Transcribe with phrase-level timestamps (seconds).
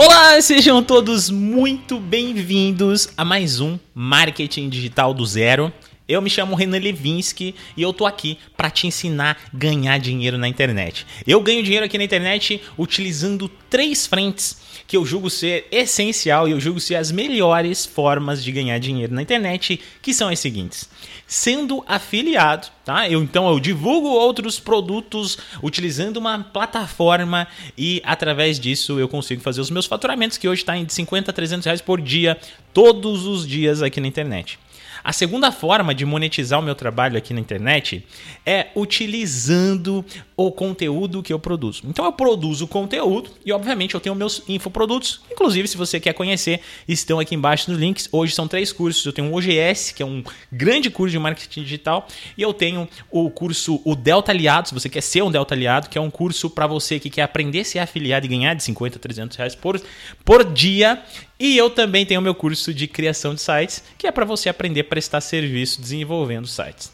[0.00, 5.72] Olá, sejam todos muito bem-vindos a mais um Marketing Digital do Zero.
[6.08, 10.38] Eu me chamo Renan Levinsky e eu tô aqui para te ensinar a ganhar dinheiro
[10.38, 11.06] na internet.
[11.26, 16.52] Eu ganho dinheiro aqui na internet utilizando três frentes que eu julgo ser essencial e
[16.52, 20.88] eu julgo ser as melhores formas de ganhar dinheiro na internet, que são as seguintes:
[21.26, 23.06] sendo afiliado, tá?
[23.06, 27.46] Eu então eu divulgo outros produtos utilizando uma plataforma
[27.76, 31.30] e através disso eu consigo fazer os meus faturamentos que hoje está em de 50
[31.30, 32.38] a 300 reais por dia,
[32.72, 34.58] todos os dias aqui na internet.
[35.02, 38.04] A segunda forma de monetizar o meu trabalho aqui na internet
[38.44, 40.04] é utilizando
[40.36, 41.82] o conteúdo que eu produzo.
[41.84, 45.20] Então eu produzo conteúdo e obviamente eu tenho meus infoprodutos.
[45.30, 48.08] Inclusive, se você quer conhecer, estão aqui embaixo nos links.
[48.12, 49.04] Hoje são três cursos.
[49.04, 52.88] Eu tenho o OGS, que é um grande curso de marketing digital, e eu tenho
[53.10, 56.10] o curso o Delta Aliado, se você quer ser um Delta Aliado, que é um
[56.10, 59.36] curso para você que quer aprender a ser afiliado e ganhar de 50 a 300
[59.36, 59.80] reais por,
[60.24, 61.02] por dia.
[61.38, 64.80] E eu também tenho meu curso de criação de sites, que é para você aprender
[64.80, 66.92] a prestar serviço desenvolvendo sites.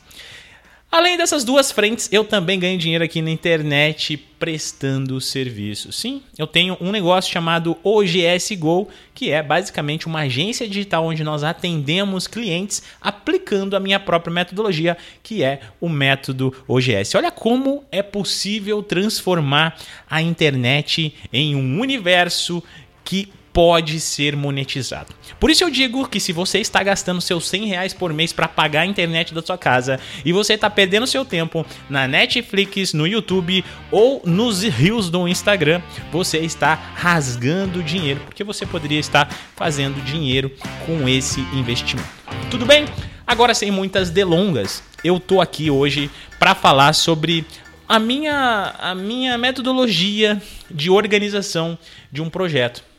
[0.95, 5.91] Além dessas duas frentes, eu também ganho dinheiro aqui na internet prestando serviço.
[5.91, 11.25] Sim, eu tenho um negócio chamado OGS Go, que é basicamente uma agência digital onde
[11.25, 17.17] nós atendemos clientes aplicando a minha própria metodologia, que é o método OGS.
[17.17, 19.77] Olha como é possível transformar
[20.08, 22.62] a internet em um universo
[23.05, 25.14] que pode ser monetizado.
[25.38, 28.48] Por isso eu digo que se você está gastando seus 100 reais por mês para
[28.48, 33.06] pagar a internet da sua casa e você está perdendo seu tempo na Netflix, no
[33.06, 35.80] YouTube ou nos rios do Instagram,
[36.11, 40.50] você está rasgando dinheiro, porque você poderia estar fazendo dinheiro
[40.84, 42.08] com esse investimento.
[42.50, 42.86] Tudo bem?
[43.24, 47.46] Agora sem muitas delongas, eu tô aqui hoje para falar sobre
[47.89, 51.78] a minha, a minha metodologia de organização
[52.11, 52.94] de um projeto.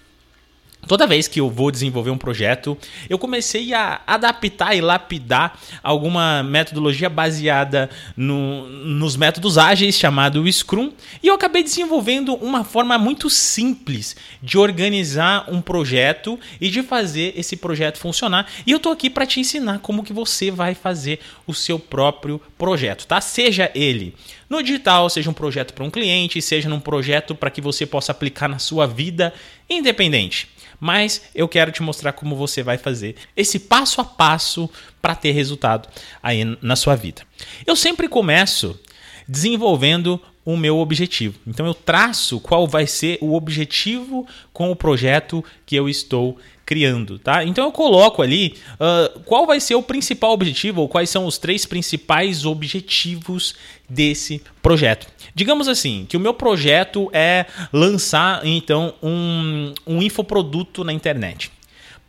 [0.88, 2.78] Toda vez que eu vou desenvolver um projeto,
[3.09, 10.91] eu comecei a adaptar e lapidar alguma metodologia baseada no, nos métodos ágeis, chamado Scrum,
[11.24, 17.34] e eu acabei desenvolvendo uma forma muito simples de organizar um projeto e de fazer
[17.35, 18.47] esse projeto funcionar.
[18.66, 22.40] E eu tô aqui para te ensinar como que você vai fazer o seu próprio
[22.57, 23.19] projeto, tá?
[23.19, 24.13] Seja ele
[24.47, 28.12] no digital, seja um projeto para um cliente, seja num projeto para que você possa
[28.12, 29.34] aplicar na sua vida
[29.68, 30.47] independente
[30.80, 34.69] mas eu quero te mostrar como você vai fazer esse passo a passo
[35.02, 35.88] para ter resultado
[36.22, 37.22] aí na sua vida.
[37.66, 38.80] Eu sempre começo
[39.28, 41.40] desenvolvendo o meu objetivo.
[41.47, 47.19] Então eu traço qual vai ser o objetivo com o projeto que eu estou criando,
[47.19, 47.44] tá?
[47.44, 51.38] Então eu coloco ali uh, qual vai ser o principal objetivo ou quais são os
[51.38, 53.56] três principais objetivos
[53.90, 55.08] desse projeto.
[55.34, 61.52] Digamos assim, que o meu projeto é lançar então um, um infoproduto na internet.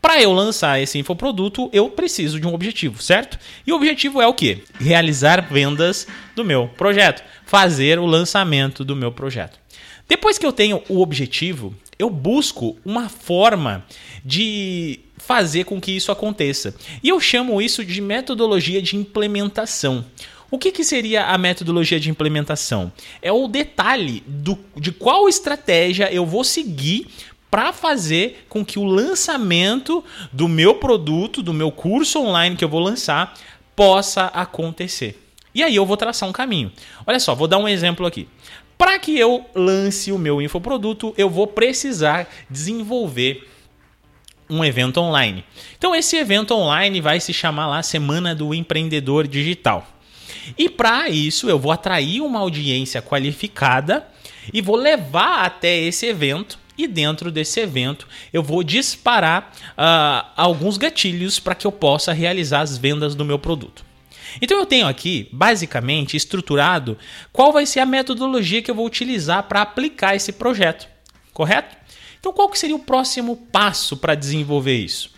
[0.06, 3.40] Para eu lançar esse infoproduto, eu preciso de um objetivo, certo?
[3.66, 4.62] E o objetivo é o quê?
[4.78, 6.06] Realizar vendas
[6.36, 9.58] do meu projeto, fazer o lançamento do meu projeto.
[10.08, 13.84] Depois que eu tenho o objetivo, eu busco uma forma
[14.24, 16.72] de fazer com que isso aconteça.
[17.02, 20.04] E eu chamo isso de metodologia de implementação.
[20.48, 22.92] O que, que seria a metodologia de implementação?
[23.20, 27.08] É o detalhe do, de qual estratégia eu vou seguir
[27.50, 32.68] para fazer com que o lançamento do meu produto, do meu curso online que eu
[32.68, 33.34] vou lançar,
[33.74, 35.22] possa acontecer.
[35.54, 36.70] E aí eu vou traçar um caminho.
[37.06, 38.28] Olha só, vou dar um exemplo aqui.
[38.76, 43.48] Para que eu lance o meu infoproduto, eu vou precisar desenvolver
[44.48, 45.44] um evento online.
[45.78, 49.86] Então esse evento online vai se chamar lá Semana do Empreendedor Digital.
[50.58, 54.06] E para isso eu vou atrair uma audiência qualificada
[54.52, 56.58] e vou levar até esse evento.
[56.76, 62.60] E dentro desse evento eu vou disparar uh, alguns gatilhos para que eu possa realizar
[62.60, 63.84] as vendas do meu produto.
[64.40, 66.98] Então eu tenho aqui, basicamente, estruturado
[67.32, 70.88] qual vai ser a metodologia que eu vou utilizar para aplicar esse projeto,
[71.32, 71.76] correto?
[72.18, 75.15] Então qual que seria o próximo passo para desenvolver isso?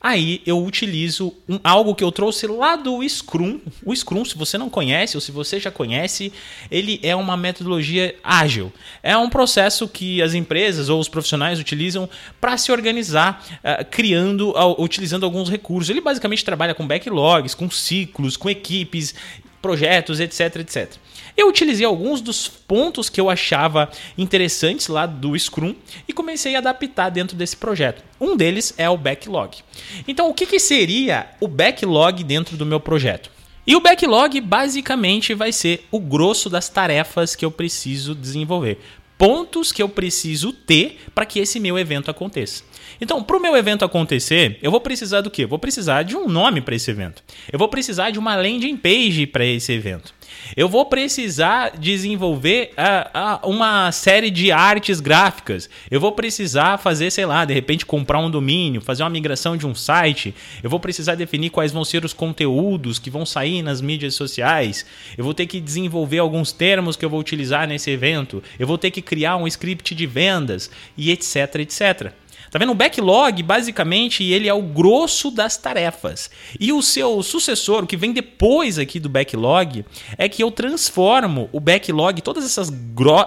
[0.00, 3.60] Aí eu utilizo um, algo que eu trouxe lá do Scrum.
[3.84, 6.32] O Scrum, se você não conhece ou se você já conhece,
[6.70, 8.72] ele é uma metodologia ágil.
[9.02, 12.08] É um processo que as empresas ou os profissionais utilizam
[12.40, 15.90] para se organizar, uh, criando, uh, utilizando alguns recursos.
[15.90, 19.16] Ele basicamente trabalha com backlogs, com ciclos, com equipes,
[19.60, 20.92] projetos, etc, etc.
[21.36, 25.74] Eu utilizei alguns dos pontos que eu achava interessantes lá do Scrum
[26.08, 28.02] e comecei a adaptar dentro desse projeto.
[28.20, 29.58] Um deles é o backlog.
[30.06, 33.30] Então, o que, que seria o backlog dentro do meu projeto?
[33.68, 38.80] E o backlog basicamente vai ser o grosso das tarefas que eu preciso desenvolver.
[39.18, 42.62] Pontos que eu preciso ter para que esse meu evento aconteça.
[43.00, 45.44] Então, para o meu evento acontecer, eu vou precisar do quê?
[45.44, 47.22] Vou precisar de um nome para esse evento.
[47.52, 50.14] Eu vou precisar de uma landing page para esse evento.
[50.56, 55.68] Eu vou precisar desenvolver uh, uh, uma série de artes gráficas.
[55.90, 59.66] Eu vou precisar fazer, sei lá, de repente comprar um domínio, fazer uma migração de
[59.66, 60.34] um site.
[60.62, 64.84] Eu vou precisar definir quais vão ser os conteúdos que vão sair nas mídias sociais.
[65.16, 68.42] Eu vou ter que desenvolver alguns termos que eu vou utilizar nesse evento.
[68.58, 72.12] Eu vou ter que criar um script de vendas e etc, etc.
[72.50, 72.72] Tá vendo?
[72.72, 76.30] O backlog, basicamente, ele é o grosso das tarefas.
[76.58, 79.84] E o seu sucessor, o que vem depois aqui do backlog,
[80.16, 82.72] é que eu transformo o backlog, todas essas,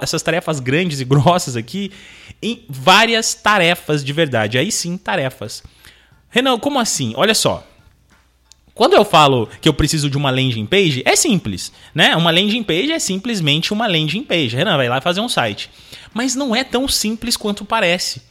[0.01, 1.91] essas tarefas grandes e grossas aqui,
[2.41, 4.57] em várias tarefas de verdade.
[4.57, 5.63] Aí sim, tarefas.
[6.29, 7.13] Renan, como assim?
[7.15, 7.67] Olha só.
[8.73, 12.15] Quando eu falo que eu preciso de uma landing page, é simples, né?
[12.15, 14.55] Uma landing page é simplesmente uma landing page.
[14.55, 15.69] Renan vai lá fazer um site.
[16.13, 18.21] Mas não é tão simples quanto parece.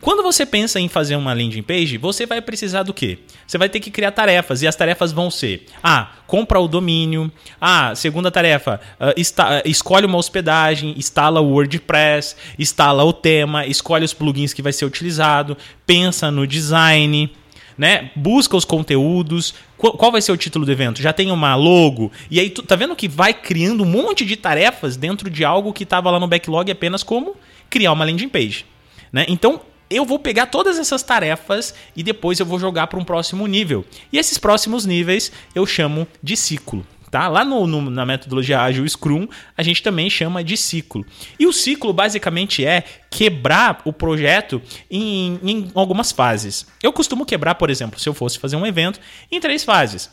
[0.00, 3.18] Quando você pensa em fazer uma landing page, você vai precisar do quê?
[3.46, 7.30] Você vai ter que criar tarefas e as tarefas vão ser: ah, compra o domínio.
[7.60, 14.04] Ah, segunda tarefa, uh, uh, escolhe uma hospedagem, instala o WordPress, instala o tema, escolhe
[14.04, 15.56] os plugins que vai ser utilizado,
[15.86, 17.30] pensa no design.
[17.76, 18.12] Né?
[18.14, 19.52] Busca os conteúdos.
[19.76, 21.02] Qual, qual vai ser o título do evento?
[21.02, 22.12] Já tem uma logo.
[22.30, 25.72] E aí, tu tá vendo que vai criando um monte de tarefas dentro de algo
[25.72, 27.34] que estava lá no backlog apenas como
[27.68, 28.64] criar uma landing page.
[29.12, 29.26] Né?
[29.28, 33.46] Então, eu vou pegar todas essas tarefas e depois eu vou jogar para um próximo
[33.46, 33.84] nível.
[34.12, 36.86] E esses próximos níveis eu chamo de ciclo.
[37.14, 37.28] Tá?
[37.28, 41.06] Lá no, no, na metodologia ágil Scrum, a gente também chama de ciclo.
[41.38, 44.60] E o ciclo basicamente é quebrar o projeto
[44.90, 46.66] em, em algumas fases.
[46.82, 48.98] Eu costumo quebrar, por exemplo, se eu fosse fazer um evento,
[49.30, 50.10] em três fases.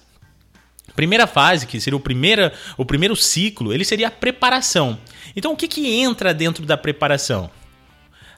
[0.96, 5.00] Primeira fase, que seria o, primeira, o primeiro ciclo, ele seria a preparação.
[5.36, 7.50] Então, o que, que entra dentro da preparação?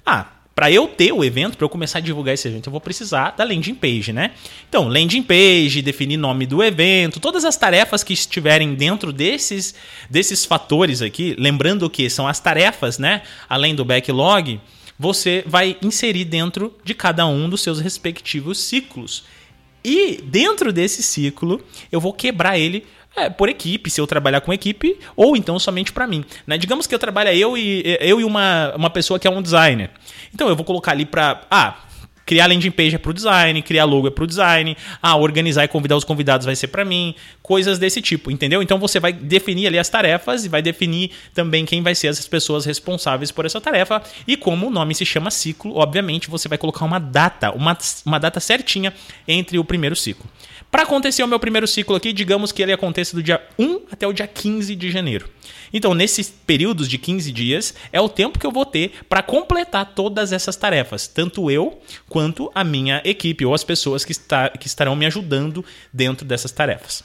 [0.06, 2.82] Ah, para eu ter o evento, para eu começar a divulgar esse evento, eu vou
[2.82, 4.32] precisar da landing page, né?
[4.70, 9.74] Então, landing page, definir nome do evento, todas as tarefas que estiverem dentro desses,
[10.10, 13.24] desses fatores aqui, lembrando que são as tarefas, né?
[13.50, 14.60] Além do backlog,
[14.98, 19.24] você vai inserir dentro de cada um dos seus respectivos ciclos.
[19.83, 22.85] E dentro desse ciclo, eu vou quebrar ele
[23.15, 26.25] é, por equipe, se eu trabalhar com equipe, ou então somente para mim.
[26.47, 26.57] Né?
[26.57, 29.91] Digamos que eu trabalho eu e, eu e uma, uma pessoa que é um designer.
[30.33, 31.41] Então eu vou colocar ali para.
[31.50, 31.77] Ah,
[32.25, 35.98] Criar landing page é pro design, criar logo é pro design, ah, organizar e convidar
[35.98, 38.62] os convidados vai ser para mim, coisas desse tipo, entendeu?
[38.62, 42.25] Então você vai definir ali as tarefas e vai definir também quem vai ser as
[42.28, 44.02] pessoas responsáveis por essa tarefa.
[44.28, 48.20] E como o nome se chama ciclo, obviamente você vai colocar uma data, uma, uma
[48.20, 48.94] data certinha
[49.28, 50.26] entre o primeiro ciclo.
[50.74, 54.08] Para acontecer o meu primeiro ciclo aqui, digamos que ele aconteça do dia 1 até
[54.08, 55.30] o dia 15 de janeiro.
[55.72, 59.94] Então, nesses períodos de 15 dias, é o tempo que eu vou ter para completar
[59.94, 61.80] todas essas tarefas, tanto eu
[62.13, 66.51] quanto a minha equipe ou as pessoas que, está, que estarão me ajudando dentro dessas
[66.51, 67.04] tarefas.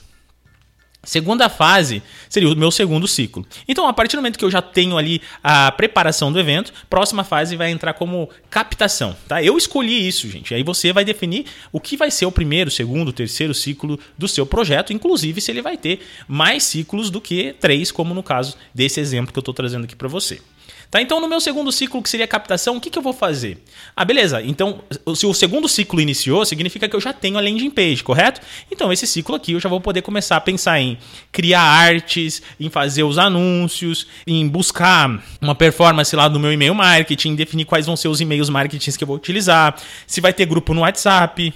[1.02, 3.46] Segunda fase seria o meu segundo ciclo.
[3.66, 7.25] Então, a partir do momento que eu já tenho ali a preparação do evento, próxima
[7.25, 9.43] fase vai entrar como captação, tá?
[9.43, 10.52] Eu escolhi isso, gente.
[10.52, 14.44] Aí você vai definir o que vai ser o primeiro, segundo, terceiro ciclo do seu
[14.44, 19.00] projeto, inclusive se ele vai ter mais ciclos do que três, como no caso desse
[19.00, 20.43] exemplo que eu estou trazendo aqui para você.
[20.90, 21.02] Tá?
[21.02, 23.62] Então, no meu segundo ciclo, que seria captação, o que, que eu vou fazer?
[23.94, 24.40] Ah, beleza.
[24.42, 24.80] Então,
[25.14, 28.40] se o segundo ciclo iniciou, significa que eu já tenho a landing page, correto?
[28.71, 30.97] Então, esse ciclo aqui eu já vou poder começar a pensar em
[31.30, 37.35] criar artes, em fazer os anúncios, em buscar uma performance lá no meu e-mail marketing,
[37.35, 39.76] definir quais vão ser os e-mails marketing que eu vou utilizar,
[40.07, 41.52] se vai ter grupo no WhatsApp,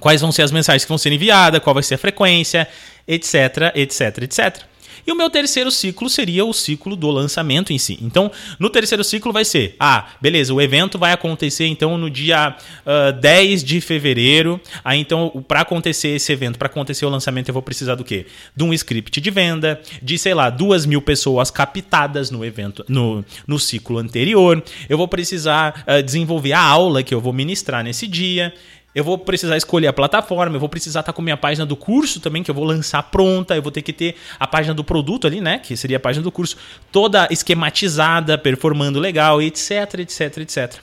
[0.00, 2.66] quais vão ser as mensagens que vão ser enviadas, qual vai ser a frequência,
[3.06, 4.73] etc, etc, etc.
[5.06, 7.98] E o meu terceiro ciclo seria o ciclo do lançamento em si.
[8.02, 12.56] Então, no terceiro ciclo vai ser: ah, beleza, o evento vai acontecer então no dia
[12.86, 14.60] uh, 10 de fevereiro.
[14.84, 18.26] Aí então, para acontecer esse evento, para acontecer o lançamento, eu vou precisar do quê?
[18.54, 23.24] De um script de venda, de sei lá, duas mil pessoas captadas no evento, no,
[23.46, 24.62] no ciclo anterior.
[24.88, 28.52] Eu vou precisar uh, desenvolver a aula que eu vou ministrar nesse dia
[28.94, 32.20] eu vou precisar escolher a plataforma, eu vou precisar estar com minha página do curso
[32.20, 35.26] também, que eu vou lançar pronta, eu vou ter que ter a página do produto
[35.26, 35.58] ali, né?
[35.58, 36.56] Que seria a página do curso,
[36.92, 40.74] toda esquematizada, performando legal, etc, etc, etc.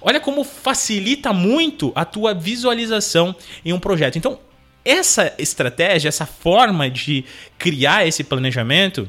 [0.00, 3.34] Olha como facilita muito a tua visualização
[3.64, 4.16] em um projeto.
[4.16, 4.38] Então,
[4.84, 7.24] essa estratégia, essa forma de
[7.58, 9.08] criar esse planejamento,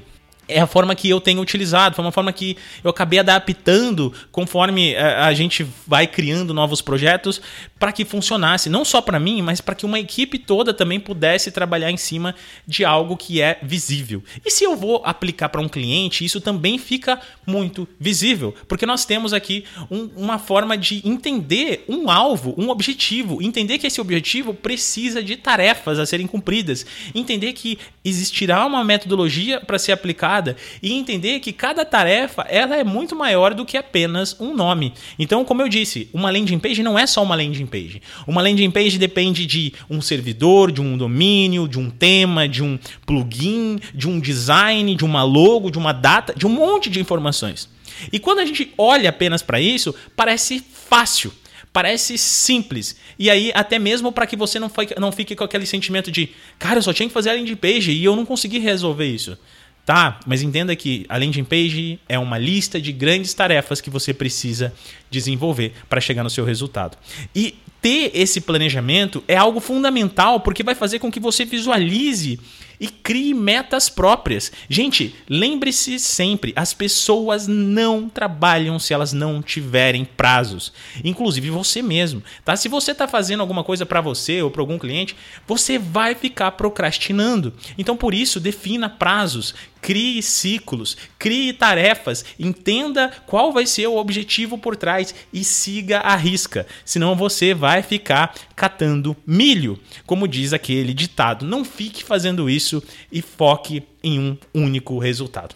[0.50, 4.96] é a forma que eu tenho utilizado, foi uma forma que eu acabei adaptando conforme
[4.96, 7.42] a, eh, a gente vai criando novos projetos
[7.78, 11.52] para que funcionasse, não só para mim, mas para que uma equipe toda também pudesse
[11.52, 12.36] trabalhar em cima
[12.68, 14.22] de algo que é visível.
[14.46, 19.06] E se eu vou aplicar para um cliente, isso também fica muito visível, porque nós
[19.06, 24.54] temos aqui um, uma forma de entender um alvo, um objetivo, entender que esse objetivo
[24.54, 27.78] precisa de tarefas a serem cumpridas, entender que
[28.10, 33.54] existirá uma metodologia para ser aplicada e entender que cada tarefa ela é muito maior
[33.54, 34.94] do que apenas um nome.
[35.18, 38.02] Então, como eu disse, uma landing page não é só uma landing page.
[38.28, 42.78] Uma landing page depende de um servidor, de um domínio, de um tema, de um
[43.06, 47.70] plugin, de um design, de uma logo, de uma data, de um monte de informações.
[48.12, 51.34] E quando a gente olha apenas para isso, parece fácil.
[51.72, 52.96] Parece simples.
[53.18, 56.80] E aí, até mesmo para que você não, não fique com aquele sentimento de, cara,
[56.80, 59.38] eu só tinha que fazer a landing page e eu não consegui resolver isso.
[59.86, 64.14] Tá, mas entenda que a landing page é uma lista de grandes tarefas que você
[64.14, 64.74] precisa
[65.10, 66.98] desenvolver para chegar no seu resultado.
[67.36, 72.40] E ter esse planejamento é algo fundamental porque vai fazer com que você visualize
[72.80, 74.52] e crie metas próprias.
[74.70, 80.72] Gente, lembre-se sempre, as pessoas não trabalham se elas não tiverem prazos.
[81.04, 82.56] Inclusive você mesmo, tá?
[82.56, 85.16] Se você está fazendo alguma coisa para você ou para algum cliente,
[85.48, 87.54] você vai ficar procrastinando.
[87.78, 94.58] Então, por isso, defina prazos, crie ciclos, crie tarefas, entenda qual vai ser o objetivo
[94.58, 96.68] por trás e siga a risca.
[96.86, 101.46] Senão você vai ficar catando milho, como diz aquele ditado.
[101.46, 102.69] Não fique fazendo isso
[103.12, 105.56] e foque em um único resultado.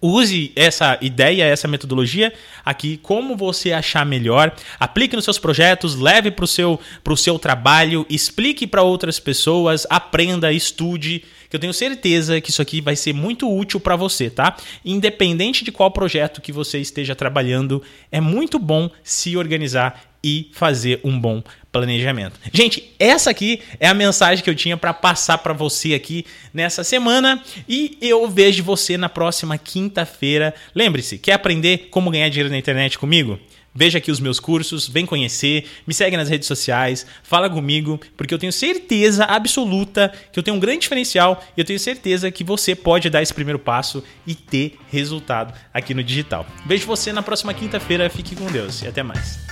[0.00, 2.32] Use essa ideia, essa metodologia
[2.64, 4.54] aqui, como você achar melhor.
[4.78, 6.78] Aplique nos seus projetos, leve para o seu,
[7.16, 12.80] seu trabalho, explique para outras pessoas, aprenda, estude, que eu tenho certeza que isso aqui
[12.80, 14.56] vai ser muito útil para você, tá?
[14.84, 21.00] Independente de qual projeto que você esteja trabalhando, é muito bom se organizar e fazer
[21.04, 22.40] um bom planejamento.
[22.52, 26.82] Gente, essa aqui é a mensagem que eu tinha para passar para você aqui nessa
[26.82, 30.52] semana e eu vejo você na próxima quinta-feira.
[30.74, 33.38] Lembre-se, quer aprender como ganhar dinheiro na internet comigo?
[33.76, 38.32] Veja aqui os meus cursos, vem conhecer, me segue nas redes sociais, fala comigo, porque
[38.32, 42.42] eu tenho certeza absoluta que eu tenho um grande diferencial e eu tenho certeza que
[42.42, 46.46] você pode dar esse primeiro passo e ter resultado aqui no digital.
[46.64, 49.45] Vejo você na próxima quinta-feira, fique com Deus e até mais.